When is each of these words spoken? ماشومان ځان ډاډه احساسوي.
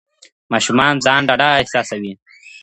ماشومان 0.51 0.95
ځان 1.05 1.21
ډاډه 1.27 1.49
احساسوي. 1.59 2.13